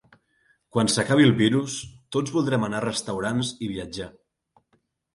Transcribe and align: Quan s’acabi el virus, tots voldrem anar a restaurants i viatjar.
Quan 0.75 0.89
s’acabi 0.93 1.27
el 1.29 1.35
virus, 1.43 1.77
tots 2.17 2.35
voldrem 2.39 2.69
anar 2.71 2.83
a 2.83 2.87
restaurants 2.89 3.55
i 3.69 3.73
viatjar. 3.77 4.13